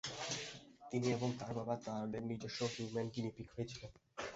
তিনি 0.91 1.07
এবং 1.11 1.29
তাঁর 1.39 1.53
বাবা 1.57 1.75
তাদের 1.85 2.21
নিজস্ব 2.23 2.59
"হিউম্যান 2.73 3.07
গিনি 3.13 3.31
পিগ" 3.35 3.47
হয়েছিলেন। 3.55 3.91